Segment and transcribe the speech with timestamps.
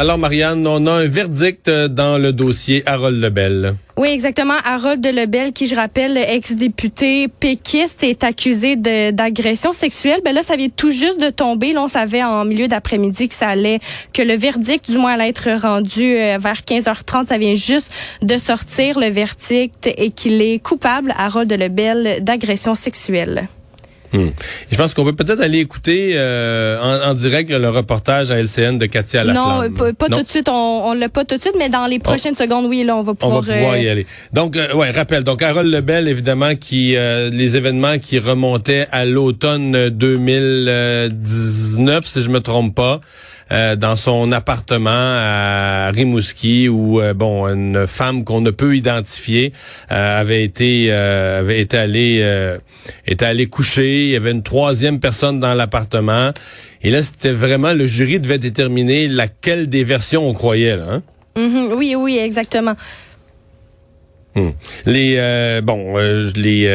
[0.00, 3.74] Alors, Marianne, on a un verdict euh, dans le dossier Harold Lebel.
[3.98, 4.54] Oui, exactement.
[4.64, 10.20] Harold Lebel, qui, je rappelle, ex-député péquiste, est accusé d'agression sexuelle.
[10.24, 11.74] Ben là, ça vient tout juste de tomber.
[11.74, 13.78] Là, on savait en milieu d'après-midi que ça allait,
[14.14, 17.26] que le verdict, du moins, allait être rendu euh, vers 15h30.
[17.26, 17.92] Ça vient juste
[18.22, 23.50] de sortir le verdict et qu'il est coupable, Harold Lebel, d'agression sexuelle.
[24.12, 28.86] Je pense qu'on peut peut-être aller écouter euh, en, direct le reportage à LCN de
[28.86, 29.74] Katia Laflamme.
[29.74, 30.48] Non, pas, tout de suite.
[30.48, 33.02] On, on l'a pas tout de suite, mais dans les prochaines secondes, oui, là, on
[33.02, 33.38] va pouvoir.
[33.38, 34.06] On va pouvoir y euh, aller.
[34.32, 35.24] Donc, euh, ouais, rappel.
[35.24, 42.40] Donc, Harold Lebel, évidemment, qui les événements qui remontaient à l'automne 2019, si je me
[42.40, 43.00] trompe pas.
[43.52, 49.52] Euh, dans son appartement à Rimouski où euh, bon une femme qu'on ne peut identifier
[49.90, 52.56] euh, avait été avait été allée
[53.06, 54.04] était allée coucher.
[54.04, 56.30] Il y avait une troisième personne dans l'appartement.
[56.82, 60.76] Et là, c'était vraiment le jury devait déterminer laquelle des versions on croyait.
[60.76, 61.02] Là, hein?
[61.36, 61.74] Mm-hmm.
[61.74, 62.76] oui, oui, exactement.
[64.36, 64.50] Hmm.
[64.86, 65.96] Les bon,
[66.36, 66.68] les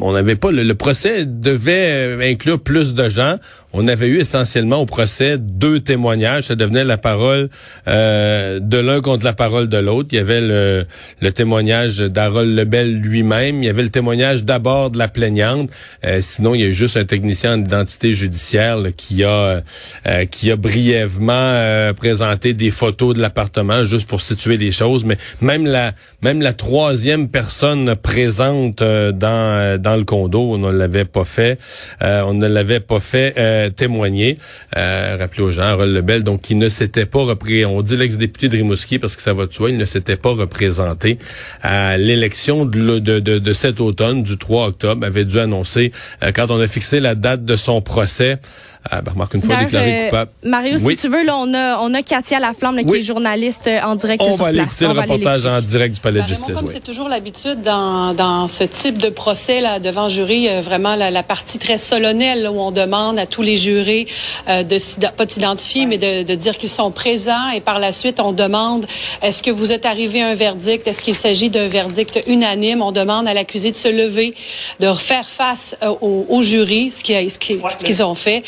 [0.00, 3.36] on n'avait pas le, procès devait inclure plus de gens
[3.74, 6.44] on avait eu essentiellement au procès deux témoignages.
[6.44, 7.50] Ça devenait la parole
[7.88, 10.10] euh, de l'un contre la parole de l'autre.
[10.12, 10.86] Il y avait le,
[11.32, 13.62] témoignage d'Harold Lebel lui-même.
[13.62, 15.70] Il y avait le témoignage d'abord de la plaignante.
[16.04, 19.62] Euh, sinon, il y a eu juste un technicien en identité judiciaire qui a
[20.06, 25.04] euh, qui a brièvement présenté des photos de l'appartement juste pour situer les choses.
[25.04, 31.04] Mais même la même la troisième personne présente dans dans le condo, on ne l'avait
[31.04, 31.58] pas fait.
[32.00, 33.34] on ne l'avait pas fait
[33.70, 34.38] témoigné.
[34.76, 38.48] Euh, rappelez aux gens, Harold Lebel, donc qui ne s'était pas repris, on dit l'ex-député
[38.48, 41.18] de parce que ça va de soi, il ne s'était pas représenté
[41.62, 45.92] à l'élection de, de, de, cet automne, du 3 octobre, avait dû annoncer,
[46.22, 48.38] euh, quand on a fixé la date de son procès,
[48.90, 50.30] ah, ben, remarque, une fois déclaré euh, coupable.
[50.42, 53.66] Mario, si tu veux, là, on a, on a Katia Laflamme, là, qui est journaliste
[53.66, 56.26] euh, en direct on sur va aller écouter le reportage en direct du Palais de
[56.26, 56.54] justice.
[56.54, 60.96] Comme c'est toujours l'habitude dans, dans ce type de procès là, devant jury, euh, vraiment
[60.96, 64.06] la, la, partie très solennelle où on demande à tous les jurés
[64.48, 64.76] euh, de
[65.16, 67.50] pas s'identifier, mais de, de dire qu'ils sont présents.
[67.54, 68.86] Et par la suite, on demande
[69.22, 70.86] est-ce que vous êtes arrivé à un verdict?
[70.86, 72.82] Est-ce qu'il s'agit d'un verdict unanime?
[72.82, 74.34] On demande à l'accusé de se lever,
[74.80, 78.42] de faire face au, au, jury, ce qu'ils ce qu'ils ont fait.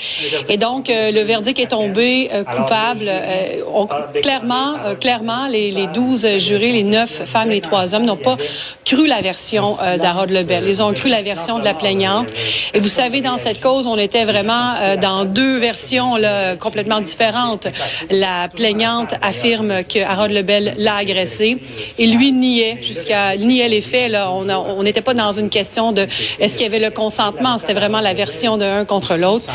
[0.48, 3.09] Et donc, euh, le verdict est tombé euh, coupable.
[3.09, 8.37] Euh, clairement, clairement, les, les 12 jurés, les 9 femmes, les 3 hommes n'ont pas
[8.84, 10.64] cru la version d'Harold Lebel.
[10.69, 12.28] Ils ont cru la version de la plaignante.
[12.72, 17.66] Et vous savez, dans cette cause, on était vraiment dans deux versions là, complètement différentes.
[18.10, 21.58] La plaignante affirme que Harold Lebel l'a agressé
[21.98, 24.12] et lui niait jusqu'à niait les faits.
[24.12, 24.31] Là.
[24.32, 26.06] On n'était pas dans une question de
[26.38, 27.58] est-ce qu'il y avait le consentement.
[27.58, 29.47] C'était vraiment la version de un contre l'autre.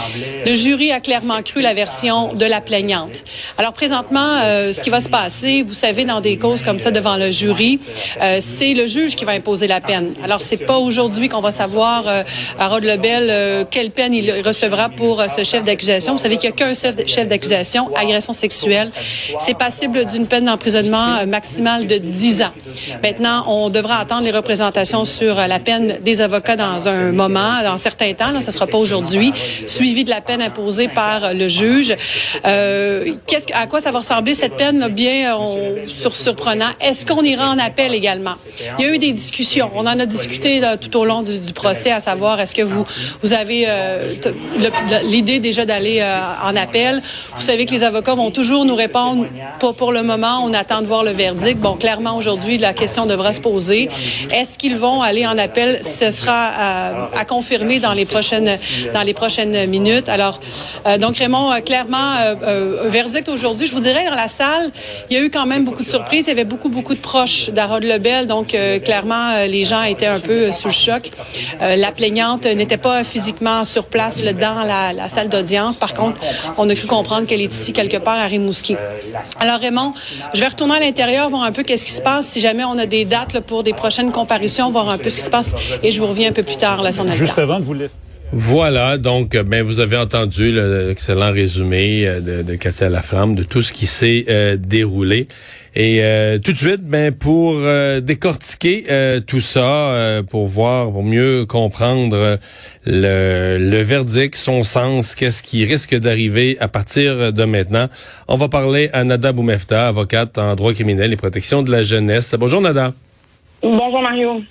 [0.45, 3.23] Le jury a clairement cru la version de la plaignante.
[3.57, 6.91] Alors présentement, euh, ce qui va se passer, vous savez, dans des causes comme ça
[6.91, 7.79] devant le jury,
[8.21, 10.13] euh, c'est le juge qui va imposer la peine.
[10.23, 12.23] Alors c'est pas aujourd'hui qu'on va savoir euh,
[12.59, 16.13] Harold Lebel euh, quelle peine il recevra pour ce chef d'accusation.
[16.13, 18.91] Vous savez qu'il n'y a qu'un chef d'accusation, agression sexuelle.
[19.39, 22.53] C'est passible d'une peine d'emprisonnement maximale de 10 ans.
[23.01, 27.77] Maintenant, on devra attendre les représentations sur la peine des avocats dans un moment, dans
[27.77, 28.31] certains temps.
[28.31, 29.33] Là, ce sera pas aujourd'hui,
[29.67, 31.95] suivi de la peine imposée par le juge.
[32.45, 33.13] Euh,
[33.53, 34.87] à quoi ça va ressembler cette peine?
[34.89, 35.37] Bien
[35.87, 36.71] sur, surprenant.
[36.81, 38.35] Est-ce qu'on ira en appel également?
[38.77, 39.69] Il y a eu des discussions.
[39.75, 42.85] On en a discuté tout au long du, procès, à savoir est-ce que vous,
[43.21, 44.13] vous avez euh,
[45.03, 47.01] l'idée déjà d'aller euh, en appel?
[47.35, 49.25] Vous savez que les avocats vont toujours nous répondre
[49.59, 50.43] pas pour le moment.
[50.43, 51.59] On attend de voir le verdict.
[51.59, 53.89] Bon, clairement, aujourd'hui, la question devra se poser.
[54.31, 55.81] Est-ce qu'ils vont aller en appel?
[55.83, 58.57] Ce sera à, à confirmer dans les prochaines,
[58.93, 60.09] dans les prochaines minutes.
[60.09, 60.40] Alors,
[60.85, 63.67] euh, donc, Raymond, euh, clairement, euh, verdict aujourd'hui.
[63.67, 64.71] Je vous dirais, dans la salle,
[65.09, 66.25] il y a eu quand même beaucoup de surprises.
[66.25, 68.27] Il y avait beaucoup, beaucoup de proches d'Harold Lebel.
[68.27, 71.11] Donc, clairement, les gens étaient un peu sous le choc.
[71.59, 75.75] la plaignante n'était pas physiquement sur place dans la, salle d'audience.
[75.75, 76.19] Par contre,
[76.57, 78.75] on a cru comprendre qu'elle est ici quelque part à Rimouski.
[79.39, 79.93] Alors, Raymond,
[80.33, 82.27] je vais retourner à l'intérieur, voir un peu qu'est-ce qui se passe.
[82.27, 85.23] Si jamais on a des dates pour des prochaines comparutions, voir un peu ce qui
[85.23, 85.53] se passe.
[85.83, 87.95] Et je vous reviens un peu plus tard, là, son Juste avant de vous laisser.
[88.33, 93.61] Voilà, donc ben vous avez entendu l'excellent résumé euh, de, de Katia Laflamme de tout
[93.61, 95.27] ce qui s'est euh, déroulé.
[95.75, 97.59] Et euh, tout de suite, ben pour
[98.01, 98.85] décortiquer
[99.27, 102.37] tout ça, pour voir, pour mieux comprendre
[102.85, 107.87] le, le verdict, son sens, qu'est-ce qui risque d'arriver à partir de maintenant,
[108.27, 112.35] on va parler à Nada Boumefta, avocate en droit criminel et protection de la jeunesse.
[112.37, 112.93] Bonjour Nada.
[113.63, 114.41] Bonjour Mario.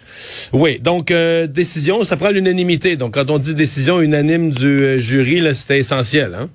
[0.52, 2.96] Oui, donc euh, décision, ça prend l'unanimité.
[2.96, 6.48] Donc quand on dit décision unanime du euh, jury, là, c'était essentiel, hein?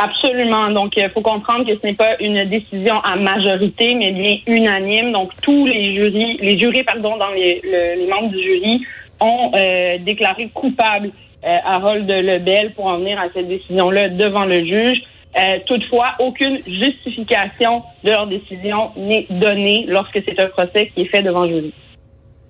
[0.00, 0.70] Absolument.
[0.70, 5.10] Donc, il faut comprendre que ce n'est pas une décision à majorité, mais bien unanime.
[5.10, 8.86] Donc, tous les jurys, les jurés, pardon, dans les, les membres du jury
[9.20, 11.10] ont euh, déclaré coupable
[11.44, 15.02] euh, Harold Lebel pour en venir à cette décision-là devant le juge.
[15.36, 21.06] Euh, toutefois, aucune justification de leur décision n'est donnée lorsque c'est un procès qui est
[21.06, 21.74] fait devant le jury.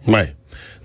[0.07, 0.27] Ouais.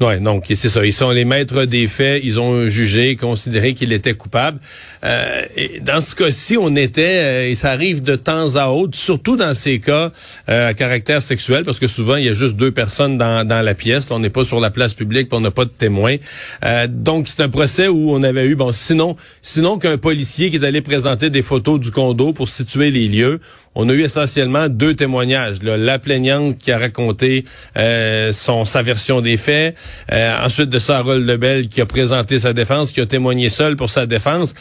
[0.01, 0.85] Ouais, donc c'est ça.
[0.85, 2.21] Ils sont les maîtres des faits.
[2.23, 4.59] Ils ont jugé, considéré qu'il était coupable.
[5.03, 5.43] Euh,
[5.81, 9.53] dans ce cas-ci, on était, euh, et ça arrive de temps à autre, surtout dans
[9.53, 10.11] ces cas
[10.49, 13.61] euh, à caractère sexuel, parce que souvent il y a juste deux personnes dans, dans
[13.61, 14.09] la pièce.
[14.11, 16.15] on n'est pas sur la place publique, on n'a pas de témoins.
[16.63, 20.57] Euh, donc c'est un procès où on avait eu, bon, sinon, sinon qu'un policier qui
[20.57, 23.39] est allé présenter des photos du condo pour situer les lieux.
[23.75, 25.57] On a eu essentiellement deux témoignages.
[25.63, 27.43] La plaignante qui a raconté
[27.75, 29.75] son sa version des faits
[30.11, 33.75] euh, ensuite de ça, Harold Lebel qui a présenté sa défense, qui a témoigné seul
[33.75, 34.53] pour sa défense.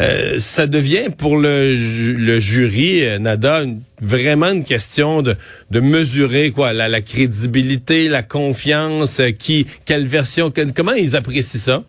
[0.00, 3.64] Euh, ça devient pour le, le jury, euh, Nada,
[4.00, 5.36] vraiment une question de,
[5.70, 11.82] de mesurer quoi, la, la crédibilité, la confiance, qui, quelle version, comment ils apprécient ça?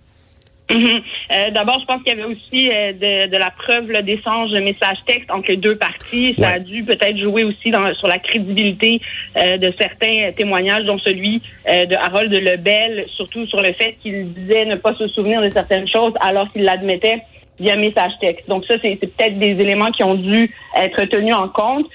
[1.32, 4.60] Euh, d'abord, je pense qu'il y avait aussi euh, de, de, la preuve d'échange de
[4.62, 6.34] messages textes entre les deux parties.
[6.34, 9.00] Ça a dû peut-être jouer aussi dans, sur la crédibilité
[9.38, 14.66] euh, de certains témoignages, dont celui de Harold Lebel, surtout sur le fait qu'il disait
[14.66, 17.22] ne pas se souvenir de certaines choses alors qu'il l'admettait
[17.60, 18.50] via message texte.
[18.50, 21.86] Donc ça, c'est peut-être des éléments qui ont dû être tenus en compte.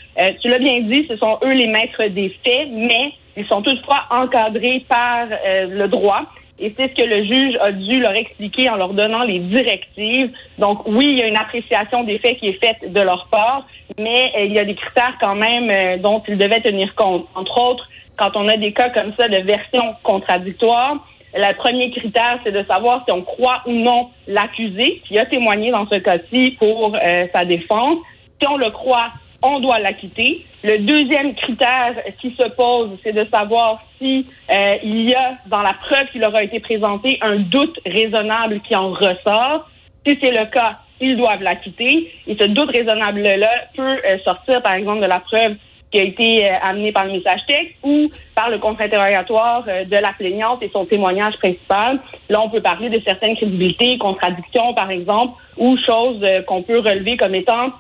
[0.40, 4.04] tu l'as bien dit, ce sont eux les maîtres des faits, mais ils sont toutefois
[4.10, 5.26] encadrés par
[5.68, 6.22] le droit.
[6.58, 10.30] Et c'est ce que le juge a dû leur expliquer en leur donnant les directives.
[10.58, 13.66] Donc oui, il y a une appréciation des faits qui est faite de leur part,
[13.98, 17.26] mais euh, il y a des critères quand même euh, dont ils devaient tenir compte.
[17.34, 21.04] Entre autres, quand on a des cas comme ça de versions contradictoires,
[21.36, 25.72] le premier critère, c'est de savoir si on croit ou non l'accusé qui a témoigné
[25.72, 27.98] dans ce cas-ci pour euh, sa défense.
[28.40, 29.08] Si on le croit,
[29.44, 30.44] on doit l'acquitter.
[30.64, 35.60] Le deuxième critère qui se pose, c'est de savoir si euh, il y a dans
[35.60, 39.68] la preuve qui leur a été présentée un doute raisonnable qui en ressort.
[40.06, 42.10] Si c'est le cas, ils doivent l'acquitter.
[42.26, 45.56] Et ce doute raisonnable-là peut euh, sortir, par exemple, de la preuve
[45.90, 50.12] qui a été euh, amenée par le message texte ou par le contre-interrogatoire de la
[50.14, 51.98] plaignante et son témoignage principal.
[52.30, 57.18] Là, on peut parler de certaines crédibilités, contradictions, par exemple, ou choses qu'on peut relever
[57.18, 57.70] comme étant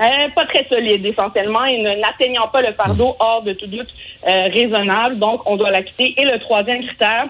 [0.00, 3.88] euh, pas très solide essentiellement et n'atteignant pas le fardeau hors de tout doute
[4.26, 5.18] euh, raisonnable.
[5.18, 6.14] Donc, on doit l'acquitter.
[6.20, 7.26] Et le troisième critère,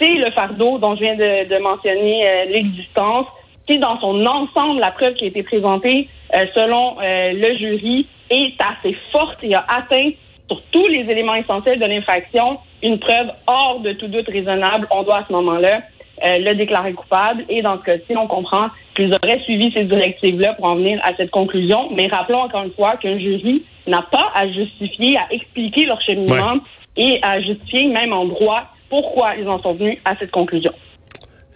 [0.00, 3.26] c'est le fardeau dont je viens de, de mentionner euh, l'existence.
[3.68, 6.08] Si dans son ensemble, la preuve qui a été présentée
[6.54, 10.10] selon le jury est assez forte et a atteint
[10.48, 15.02] sur tous les éléments essentiels de l'infraction une preuve hors de tout doute raisonnable, on
[15.02, 15.80] doit à ce moment-là
[16.24, 17.44] le déclarer coupable.
[17.48, 21.14] Et dans ce cas-ci, on comprend qu'ils auraient suivi ces directives-là pour en venir à
[21.16, 21.90] cette conclusion.
[21.94, 26.60] Mais rappelons encore une fois qu'un jury n'a pas à justifier, à expliquer leur cheminement
[26.96, 30.72] et à justifier même en droit pourquoi ils en sont venus à cette conclusion.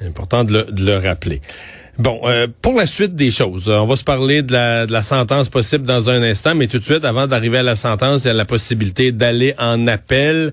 [0.00, 1.40] Important de le rappeler.
[1.98, 5.02] Bon, euh, pour la suite des choses, on va se parler de la, de la,
[5.02, 8.28] sentence possible dans un instant, mais tout de suite, avant d'arriver à la sentence, il
[8.28, 10.52] y a la possibilité d'aller en appel.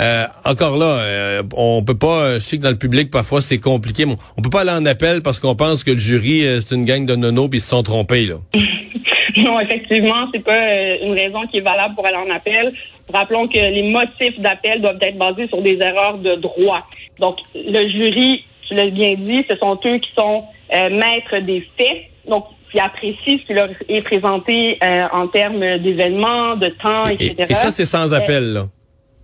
[0.00, 3.58] Euh, encore là, euh, on peut pas, je sais que dans le public, parfois, c'est
[3.58, 6.76] compliqué, mais on peut pas aller en appel parce qu'on pense que le jury, c'est
[6.76, 8.36] une gang de nonos puis ils se sont trompés, là.
[9.38, 10.60] non, effectivement, c'est pas
[11.02, 12.72] une raison qui est valable pour aller en appel.
[13.12, 16.86] Rappelons que les motifs d'appel doivent être basés sur des erreurs de droit.
[17.18, 21.66] Donc, le jury, tu l'as bien dit, ce sont eux qui sont euh, maître des
[21.76, 27.06] faits, donc qui apprécie ce qui leur est présenté euh, en termes d'événements, de temps,
[27.06, 27.46] etc.
[27.48, 28.64] Et, ça, c'est sans euh, appel, là.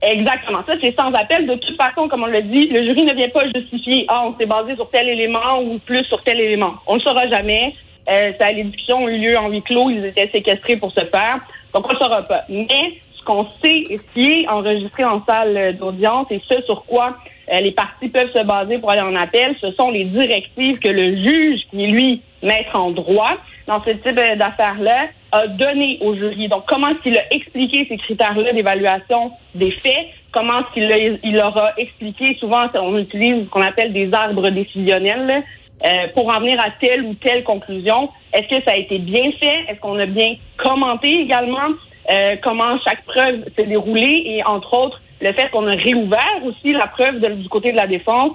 [0.02, 0.60] Exactement.
[0.66, 1.46] Ça, c'est sans appel.
[1.46, 4.38] De toute façon, comme on l'a dit, le jury ne vient pas justifier, ah, on
[4.38, 6.74] s'est basé sur tel élément ou plus sur tel élément.
[6.86, 7.74] On ne le saura jamais.
[8.08, 9.90] Euh, ça, les discussions ont eu lieu en huis clos.
[9.90, 11.40] Ils étaient séquestrés pour se faire.
[11.74, 12.42] Donc, on ne le saura pas.
[12.48, 16.84] Mais ce qu'on sait et ce qui est enregistré en salle d'audience et ce sur
[16.84, 17.14] quoi euh,
[17.50, 21.12] les parties peuvent se baser pour aller en appel, ce sont les directives que le
[21.12, 26.48] juge, qui lui maître en droit, dans ce type d'affaires-là, a donné au jury.
[26.48, 30.06] Donc, comment est-ce qu'il a expliqué ces critères-là d'évaluation des faits?
[30.32, 32.36] Comment est-ce qu'il il a expliqué?
[32.38, 35.42] Souvent, on utilise ce qu'on appelle des arbres décisionnels
[35.84, 38.10] euh, pour en venir à telle ou telle conclusion.
[38.32, 39.64] Est-ce que ça a été bien fait?
[39.68, 41.68] Est-ce qu'on a bien commenté également
[42.10, 44.22] euh, comment chaque preuve s'est déroulée?
[44.26, 47.86] Et, entre autres, le fait qu'on a réouvert aussi la preuve du côté de la
[47.86, 48.32] défense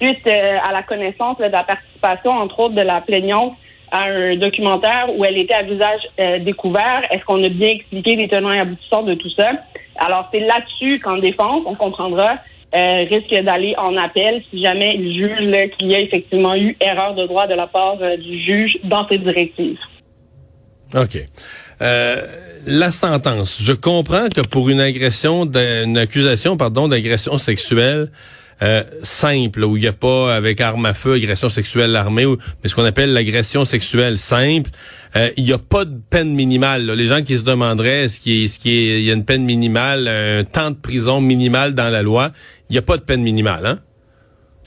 [0.00, 3.54] suite euh, à la connaissance de la participation, entre autres, de la plaignante
[3.90, 7.02] à un documentaire où elle était à visage euh, découvert.
[7.10, 9.52] Est-ce qu'on a bien expliqué les tenants et aboutissants de tout ça?
[9.96, 12.34] Alors, c'est là-dessus qu'en défense, on comprendra
[12.74, 17.14] euh, risque d'aller en appel si jamais il juge qu'il y a effectivement eu erreur
[17.14, 19.78] de droit de la part du juge dans ses directives.
[20.92, 21.18] OK.
[21.84, 22.16] Euh,
[22.66, 23.58] la sentence.
[23.60, 28.10] Je comprends que pour une agression, une accusation, pardon, d'agression sexuelle
[28.62, 32.24] euh, simple, où il n'y a pas avec arme à feu, agression sexuelle armée,
[32.62, 34.70] mais ce qu'on appelle l'agression sexuelle simple,
[35.14, 36.90] euh, il n'y a pas de peine minimale.
[36.90, 40.44] Les gens qui se demanderaient est-ce qu'il est, est, y a une peine minimale, un
[40.44, 42.32] temps de prison minimal dans la loi,
[42.70, 43.78] il n'y a pas de peine minimale, hein?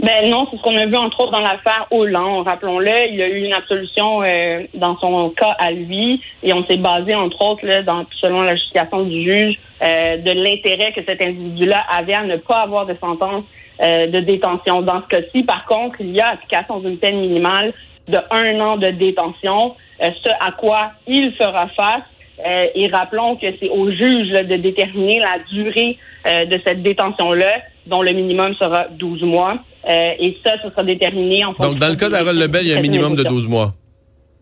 [0.01, 2.47] Ben non, c'est ce qu'on a vu entre autres dans l'affaire Hollande.
[2.47, 6.77] Rappelons-le, il a eu une absolution euh, dans son cas à lui et on s'est
[6.77, 11.19] basé entre autres là, dans, selon la justification du juge euh, de l'intérêt que cet
[11.19, 13.43] individu-là avait à ne pas avoir de sentence
[13.81, 14.83] euh, de détention.
[14.83, 17.73] Dans ce cas-ci, par contre, il y a application d'une peine minimale
[18.07, 22.03] de un an de détention, ce à quoi il fera face.
[22.73, 28.11] et rappelons que c'est au juge de déterminer la durée de cette détention-là, dont le
[28.11, 29.57] minimum sera 12 mois.
[29.89, 31.71] Euh, et ça, ce sera déterminé en fonction.
[31.71, 33.73] Donc, dans le cas d'Harold Lebel, il y a un minimum de 12 mois.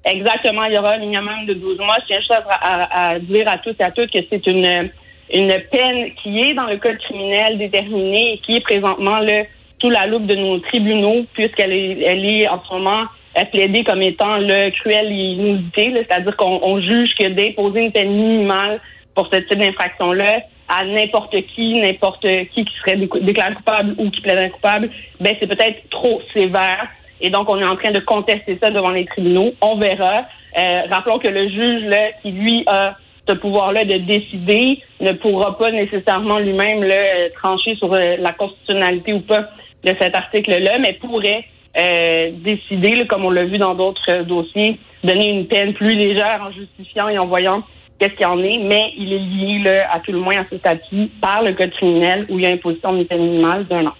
[0.03, 1.97] Exactement, il y aura un minimum de 12 mois.
[2.01, 4.89] Je tiens juste à, dire à tous et à toutes que c'est une,
[5.33, 9.43] une peine qui est dans le code criminel déterminé et qui est présentement là,
[9.81, 13.05] sous la loupe de nos tribunaux, puisqu'elle est, elle est en ce moment
[13.51, 18.79] plaidée comme étant le cruel et inusité, c'est-à-dire qu'on juge que d'imposer une peine minimale
[19.13, 24.21] pour ce type d'infraction-là, à n'importe qui, n'importe qui qui serait déclaré coupable ou qui
[24.21, 26.87] plaiderait coupable, ben c'est peut-être trop sévère.
[27.21, 29.53] Et donc, on est en train de contester ça devant les tribunaux.
[29.61, 30.25] On verra.
[30.57, 32.95] Euh, rappelons que le juge, là, qui lui a
[33.27, 39.13] ce pouvoir-là de décider, ne pourra pas nécessairement lui-même le trancher sur euh, la constitutionnalité
[39.13, 39.49] ou pas
[39.83, 41.45] de cet article-là, mais pourrait
[41.77, 46.51] euh, décider, comme on l'a vu dans d'autres dossiers, donner une peine plus légère en
[46.51, 47.63] justifiant et en voyant
[47.99, 50.45] qu'est-ce qu'il y en est, mais il est lié là, à tout le moins à
[50.49, 53.93] ce statut par le code criminel où il y a imposition de minimale d'un an.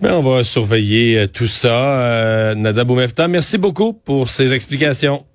[0.00, 2.00] Ben, on va surveiller euh, tout ça.
[2.00, 5.26] Euh, Nada Boumefta, merci beaucoup pour ces explications.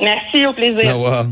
[0.00, 0.96] Merci, au plaisir.
[0.96, 1.26] Au revoir.